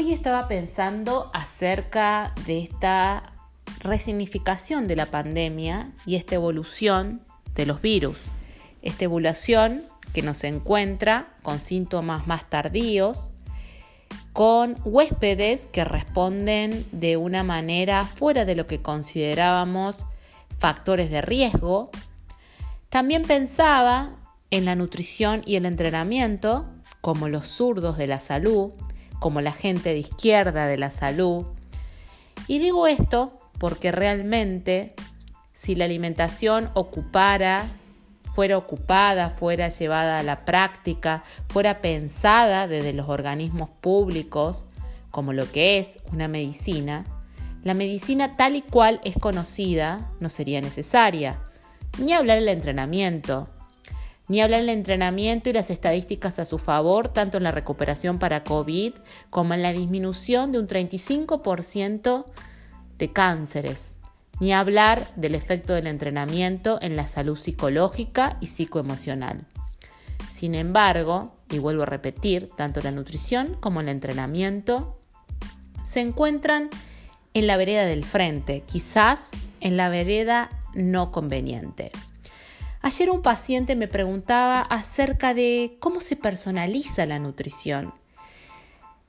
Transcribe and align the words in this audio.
Hoy 0.00 0.12
estaba 0.12 0.46
pensando 0.46 1.28
acerca 1.34 2.32
de 2.46 2.62
esta 2.62 3.32
resignificación 3.80 4.86
de 4.86 4.94
la 4.94 5.06
pandemia 5.06 5.90
y 6.06 6.14
esta 6.14 6.36
evolución 6.36 7.22
de 7.56 7.66
los 7.66 7.82
virus. 7.82 8.20
Esta 8.80 9.06
evolución 9.06 9.82
que 10.12 10.22
nos 10.22 10.44
encuentra 10.44 11.34
con 11.42 11.58
síntomas 11.58 12.28
más 12.28 12.48
tardíos, 12.48 13.30
con 14.32 14.76
huéspedes 14.84 15.66
que 15.66 15.84
responden 15.84 16.86
de 16.92 17.16
una 17.16 17.42
manera 17.42 18.06
fuera 18.06 18.44
de 18.44 18.54
lo 18.54 18.68
que 18.68 18.80
considerábamos 18.80 20.06
factores 20.60 21.10
de 21.10 21.22
riesgo. 21.22 21.90
También 22.88 23.22
pensaba 23.22 24.14
en 24.52 24.64
la 24.64 24.76
nutrición 24.76 25.42
y 25.44 25.56
el 25.56 25.66
entrenamiento 25.66 26.66
como 27.00 27.28
los 27.28 27.48
zurdos 27.48 27.98
de 27.98 28.06
la 28.06 28.20
salud, 28.20 28.70
como 29.18 29.40
la 29.40 29.52
gente 29.52 29.90
de 29.90 29.98
izquierda 29.98 30.66
de 30.66 30.78
la 30.78 30.90
salud. 30.90 31.46
Y 32.46 32.58
digo 32.58 32.86
esto 32.86 33.32
porque 33.58 33.92
realmente 33.92 34.94
si 35.54 35.74
la 35.74 35.86
alimentación 35.86 36.70
ocupara, 36.74 37.64
fuera 38.32 38.56
ocupada, 38.56 39.30
fuera 39.30 39.68
llevada 39.68 40.18
a 40.18 40.22
la 40.22 40.44
práctica, 40.44 41.24
fuera 41.48 41.80
pensada 41.80 42.68
desde 42.68 42.92
los 42.92 43.08
organismos 43.08 43.68
públicos 43.68 44.64
como 45.10 45.32
lo 45.32 45.50
que 45.50 45.78
es 45.78 45.98
una 46.12 46.28
medicina, 46.28 47.04
la 47.64 47.74
medicina 47.74 48.36
tal 48.36 48.54
y 48.56 48.62
cual 48.62 49.00
es 49.04 49.16
conocida 49.18 50.10
no 50.20 50.28
sería 50.28 50.60
necesaria. 50.60 51.40
Ni 51.98 52.12
hablar 52.12 52.38
del 52.38 52.48
entrenamiento, 52.48 53.48
ni 54.28 54.42
hablar 54.42 54.60
del 54.60 54.68
entrenamiento 54.70 55.48
y 55.48 55.54
las 55.54 55.70
estadísticas 55.70 56.38
a 56.38 56.44
su 56.44 56.58
favor, 56.58 57.08
tanto 57.08 57.38
en 57.38 57.42
la 57.42 57.50
recuperación 57.50 58.18
para 58.18 58.44
COVID 58.44 58.94
como 59.30 59.54
en 59.54 59.62
la 59.62 59.72
disminución 59.72 60.52
de 60.52 60.58
un 60.58 60.68
35% 60.68 62.24
de 62.98 63.12
cánceres. 63.12 63.96
Ni 64.40 64.52
hablar 64.52 65.08
del 65.16 65.34
efecto 65.34 65.72
del 65.72 65.86
entrenamiento 65.86 66.78
en 66.80 66.94
la 66.94 67.06
salud 67.06 67.36
psicológica 67.36 68.36
y 68.40 68.48
psicoemocional. 68.48 69.46
Sin 70.30 70.54
embargo, 70.54 71.34
y 71.50 71.58
vuelvo 71.58 71.82
a 71.82 71.86
repetir, 71.86 72.50
tanto 72.56 72.80
la 72.80 72.92
nutrición 72.92 73.56
como 73.60 73.80
el 73.80 73.88
entrenamiento 73.88 75.00
se 75.84 76.00
encuentran 76.00 76.68
en 77.34 77.46
la 77.46 77.56
vereda 77.56 77.86
del 77.86 78.04
frente, 78.04 78.62
quizás 78.66 79.30
en 79.60 79.76
la 79.76 79.88
vereda 79.88 80.50
no 80.74 81.10
conveniente. 81.10 81.90
Ayer 82.88 83.10
un 83.10 83.20
paciente 83.20 83.76
me 83.76 83.86
preguntaba 83.86 84.62
acerca 84.62 85.34
de 85.34 85.76
cómo 85.78 86.00
se 86.00 86.16
personaliza 86.16 87.04
la 87.04 87.18
nutrición. 87.18 87.92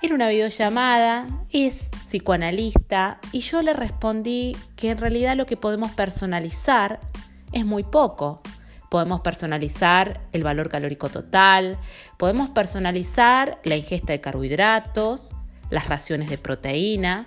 Era 0.00 0.14
una 0.14 0.28
videollamada, 0.28 1.26
es 1.50 1.88
psicoanalista 2.06 3.18
y 3.32 3.40
yo 3.40 3.62
le 3.62 3.72
respondí 3.72 4.56
que 4.76 4.90
en 4.90 4.98
realidad 4.98 5.34
lo 5.34 5.44
que 5.44 5.56
podemos 5.56 5.90
personalizar 5.90 7.00
es 7.50 7.66
muy 7.66 7.82
poco. 7.82 8.42
Podemos 8.90 9.22
personalizar 9.22 10.20
el 10.30 10.44
valor 10.44 10.68
calórico 10.68 11.08
total, 11.08 11.76
podemos 12.16 12.50
personalizar 12.50 13.58
la 13.64 13.74
ingesta 13.74 14.12
de 14.12 14.20
carbohidratos, 14.20 15.32
las 15.70 15.88
raciones 15.88 16.30
de 16.30 16.38
proteína, 16.38 17.26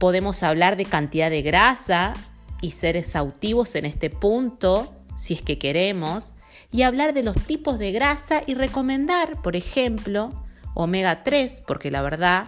podemos 0.00 0.42
hablar 0.42 0.76
de 0.76 0.86
cantidad 0.86 1.30
de 1.30 1.42
grasa 1.42 2.14
y 2.60 2.72
ser 2.72 2.96
exhaustivos 2.96 3.76
en 3.76 3.86
este 3.86 4.10
punto 4.10 4.96
si 5.20 5.34
es 5.34 5.42
que 5.42 5.58
queremos, 5.58 6.32
y 6.72 6.82
hablar 6.82 7.12
de 7.12 7.22
los 7.22 7.36
tipos 7.36 7.78
de 7.78 7.92
grasa 7.92 8.42
y 8.46 8.54
recomendar, 8.54 9.42
por 9.42 9.54
ejemplo, 9.54 10.30
omega 10.74 11.22
3, 11.22 11.62
porque 11.66 11.90
la 11.90 12.00
verdad 12.00 12.46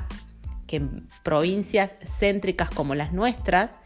que 0.66 0.76
en 0.76 1.08
provincias 1.22 1.94
céntricas 2.06 2.70
como 2.70 2.94
las 2.94 3.12
nuestras, 3.12 3.78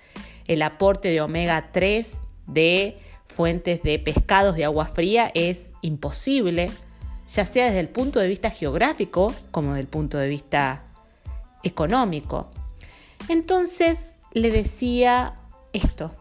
el 0.47 0.63
aporte 0.63 1.09
de 1.09 1.21
omega 1.21 1.71
3 1.73 2.19
de 2.47 2.99
fuentes 3.25 3.83
de 3.83 3.99
pescados 3.99 4.55
de 4.55 4.65
agua 4.65 4.87
fría 4.87 5.33
es 5.35 5.71
imposible, 5.83 6.71
ya 7.29 7.45
sea 7.45 7.67
desde 7.67 7.81
el 7.81 7.89
punto 7.89 8.21
de 8.21 8.29
vista 8.29 8.51
geográfico 8.51 9.35
como 9.51 9.71
desde 9.71 9.81
el 9.81 9.89
punto 9.89 10.17
de 10.17 10.29
vista 10.29 10.85
económico. 11.65 12.53
Entonces 13.29 14.15
le 14.33 14.51
decía 14.51 15.35
esto, 15.73 16.15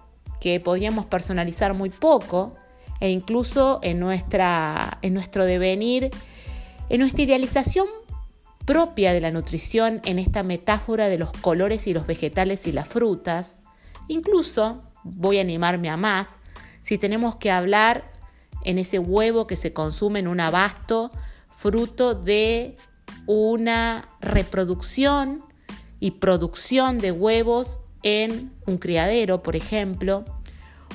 que 0.46 0.60
podíamos 0.60 1.08
personalizar 1.08 1.74
muy 1.74 1.90
poco 1.90 2.54
e 3.00 3.10
incluso 3.10 3.80
en, 3.82 4.00
nuestra, 4.00 5.00
en 5.02 5.16
nuestro 5.16 5.44
devenir, 5.44 6.12
en 6.88 7.00
nuestra 7.00 7.24
idealización 7.24 7.88
propia 8.64 9.12
de 9.12 9.22
la 9.22 9.32
nutrición, 9.32 10.02
en 10.06 10.20
esta 10.20 10.44
metáfora 10.44 11.10
de 11.10 11.18
los 11.18 11.32
colores 11.32 11.88
y 11.88 11.94
los 11.94 12.06
vegetales 12.06 12.68
y 12.68 12.74
las 12.74 12.88
frutas. 12.88 13.58
Incluso 14.08 14.84
voy 15.04 15.40
a 15.40 15.42
animarme 15.42 15.90
a 15.90 15.98
más 15.98 16.38
si 16.84 17.00
tenemos 17.00 17.38
que 17.38 17.50
hablar 17.50 18.12
en 18.64 18.78
ese 18.78 19.00
huevo 19.00 19.48
que 19.48 19.56
se 19.56 19.74
consume 19.74 20.20
en 20.20 20.28
un 20.28 20.42
abasto, 20.42 21.10
fruto 21.58 22.14
de 22.14 22.78
una 23.26 24.08
reproducción 24.22 25.44
y 26.00 26.12
producción 26.12 27.00
de 27.00 27.12
huevos 27.12 27.80
en 28.04 28.54
un 28.68 28.78
criadero, 28.78 29.42
por 29.42 29.56
ejemplo, 29.56 30.24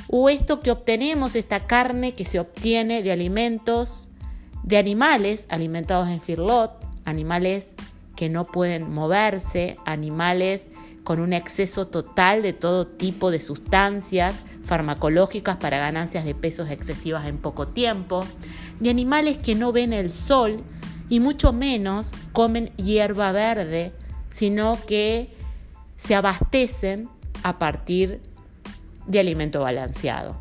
o 0.08 0.28
esto 0.28 0.60
que 0.60 0.70
obtenemos, 0.70 1.34
esta 1.34 1.66
carne 1.66 2.14
que 2.14 2.24
se 2.24 2.40
obtiene 2.40 3.02
de 3.02 3.12
alimentos, 3.12 4.08
de 4.62 4.76
animales 4.76 5.46
alimentados 5.50 6.08
en 6.08 6.20
firlot, 6.20 6.72
animales 7.04 7.74
que 8.16 8.28
no 8.28 8.44
pueden 8.44 8.90
moverse, 8.90 9.76
animales 9.86 10.68
con 11.04 11.20
un 11.20 11.32
exceso 11.32 11.86
total 11.86 12.42
de 12.42 12.52
todo 12.52 12.86
tipo 12.86 13.30
de 13.30 13.40
sustancias 13.40 14.34
farmacológicas 14.64 15.56
para 15.56 15.78
ganancias 15.78 16.24
de 16.24 16.34
pesos 16.34 16.70
excesivas 16.70 17.26
en 17.26 17.38
poco 17.38 17.68
tiempo, 17.68 18.24
de 18.78 18.90
animales 18.90 19.38
que 19.38 19.54
no 19.54 19.72
ven 19.72 19.92
el 19.92 20.12
sol 20.12 20.62
y 21.08 21.20
mucho 21.20 21.52
menos 21.52 22.10
comen 22.32 22.66
hierba 22.76 23.32
verde, 23.32 23.92
sino 24.28 24.78
que 24.86 25.34
se 25.96 26.14
abastecen 26.14 27.08
a 27.42 27.58
partir 27.58 28.20
de 29.06 29.20
alimento 29.20 29.60
balanceado. 29.60 30.36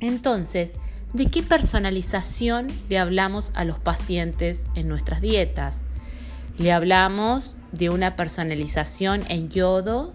Entonces, 0.00 0.72
¿de 1.12 1.26
qué 1.26 1.42
personalización 1.42 2.68
le 2.88 2.98
hablamos 2.98 3.50
a 3.54 3.64
los 3.64 3.78
pacientes 3.78 4.68
en 4.74 4.88
nuestras 4.88 5.20
dietas? 5.20 5.84
Le 6.58 6.72
hablamos 6.72 7.54
de 7.72 7.90
una 7.90 8.16
personalización 8.16 9.22
en 9.28 9.48
yodo, 9.48 10.12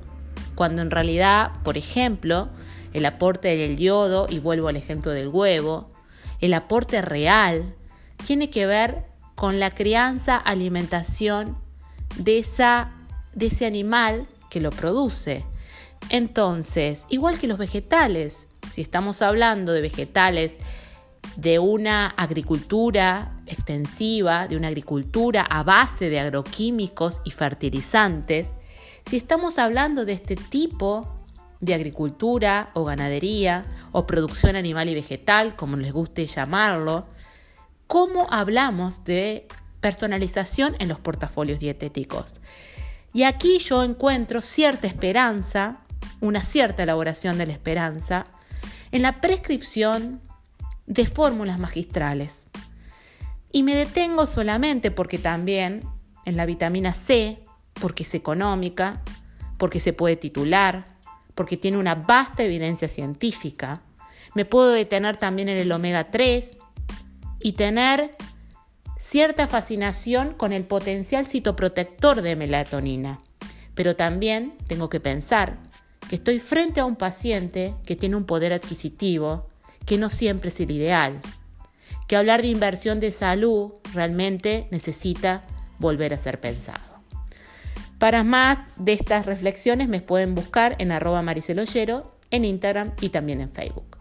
cuando 0.55 0.81
en 0.81 0.91
realidad, 0.91 1.51
por 1.63 1.77
ejemplo, 1.77 2.49
el 2.93 3.05
aporte 3.05 3.55
del 3.55 3.77
yodo, 3.77 4.27
y 4.29 4.39
vuelvo 4.39 4.67
al 4.67 4.75
ejemplo 4.75 5.11
del 5.11 5.27
huevo, 5.27 5.91
el 6.39 6.53
aporte 6.53 7.01
real 7.01 7.75
tiene 8.25 8.49
que 8.49 8.65
ver 8.65 9.05
con 9.35 9.59
la 9.59 9.71
crianza, 9.73 10.35
alimentación 10.35 11.57
de, 12.17 12.39
esa, 12.39 12.91
de 13.33 13.47
ese 13.47 13.65
animal 13.65 14.27
que 14.49 14.59
lo 14.59 14.71
produce. 14.71 15.45
Entonces, 16.09 17.05
igual 17.09 17.39
que 17.39 17.47
los 17.47 17.57
vegetales, 17.57 18.49
si 18.71 18.81
estamos 18.81 19.21
hablando 19.21 19.73
de 19.73 19.81
vegetales 19.81 20.57
de 21.35 21.59
una 21.59 22.07
agricultura 22.07 23.41
extensiva, 23.45 24.47
de 24.47 24.57
una 24.57 24.69
agricultura 24.69 25.41
a 25.41 25.63
base 25.63 26.09
de 26.09 26.19
agroquímicos 26.19 27.19
y 27.23 27.31
fertilizantes, 27.31 28.53
si 29.05 29.17
estamos 29.17 29.59
hablando 29.59 30.05
de 30.05 30.13
este 30.13 30.35
tipo 30.35 31.13
de 31.59 31.73
agricultura 31.73 32.69
o 32.73 32.83
ganadería 32.85 33.65
o 33.91 34.05
producción 34.05 34.55
animal 34.55 34.89
y 34.89 34.95
vegetal, 34.95 35.55
como 35.55 35.75
les 35.77 35.91
guste 35.91 36.25
llamarlo, 36.25 37.07
¿cómo 37.87 38.27
hablamos 38.29 39.03
de 39.03 39.47
personalización 39.79 40.75
en 40.79 40.87
los 40.87 40.99
portafolios 40.99 41.59
dietéticos? 41.59 42.25
Y 43.13 43.23
aquí 43.23 43.59
yo 43.59 43.83
encuentro 43.83 44.41
cierta 44.41 44.87
esperanza, 44.87 45.79
una 46.21 46.43
cierta 46.43 46.83
elaboración 46.83 47.37
de 47.37 47.45
la 47.45 47.53
esperanza, 47.53 48.25
en 48.91 49.01
la 49.01 49.21
prescripción 49.21 50.21
de 50.85 51.05
fórmulas 51.05 51.59
magistrales. 51.59 52.47
Y 53.51 53.63
me 53.63 53.75
detengo 53.75 54.25
solamente 54.25 54.91
porque 54.91 55.17
también 55.17 55.81
en 56.25 56.37
la 56.37 56.45
vitamina 56.45 56.93
C, 56.93 57.39
porque 57.79 58.03
es 58.03 58.13
económica, 58.13 59.01
porque 59.57 59.79
se 59.79 59.93
puede 59.93 60.15
titular, 60.15 60.85
porque 61.35 61.57
tiene 61.57 61.77
una 61.77 61.95
vasta 61.95 62.43
evidencia 62.43 62.87
científica. 62.87 63.81
Me 64.33 64.45
puedo 64.45 64.71
detener 64.71 65.17
también 65.17 65.49
en 65.49 65.57
el 65.57 65.71
omega 65.71 66.09
3 66.09 66.57
y 67.39 67.53
tener 67.53 68.15
cierta 68.99 69.47
fascinación 69.47 70.33
con 70.33 70.51
el 70.51 70.65
potencial 70.65 71.27
citoprotector 71.27 72.21
de 72.21 72.35
melatonina. 72.35 73.21
Pero 73.75 73.95
también 73.95 74.57
tengo 74.67 74.89
que 74.89 74.99
pensar 74.99 75.59
estoy 76.11 76.39
frente 76.39 76.79
a 76.79 76.85
un 76.85 76.95
paciente 76.95 77.73
que 77.85 77.95
tiene 77.95 78.15
un 78.15 78.25
poder 78.25 78.53
adquisitivo 78.53 79.47
que 79.85 79.97
no 79.97 80.09
siempre 80.09 80.49
es 80.49 80.59
el 80.59 80.71
ideal, 80.71 81.19
que 82.07 82.15
hablar 82.15 82.41
de 82.41 82.47
inversión 82.47 82.99
de 82.99 83.11
salud 83.11 83.73
realmente 83.93 84.67
necesita 84.71 85.43
volver 85.79 86.13
a 86.13 86.17
ser 86.17 86.39
pensado. 86.39 86.83
Para 87.99 88.23
más 88.23 88.59
de 88.77 88.93
estas 88.93 89.25
reflexiones 89.25 89.87
me 89.87 90.01
pueden 90.01 90.35
buscar 90.35 90.75
en 90.79 90.91
arroba 90.91 91.21
mariceloyero 91.21 92.15
en 92.31 92.45
Instagram 92.45 92.93
y 93.01 93.09
también 93.09 93.41
en 93.41 93.49
Facebook. 93.49 93.96